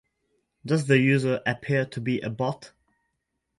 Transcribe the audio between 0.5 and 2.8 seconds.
Does the user appear to be a bot?